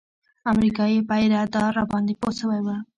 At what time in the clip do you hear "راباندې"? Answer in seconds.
1.77-2.13